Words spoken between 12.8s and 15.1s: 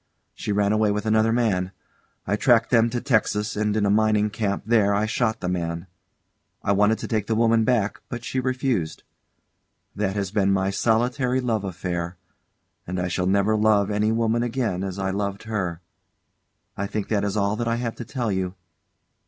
and I shall never love any woman again as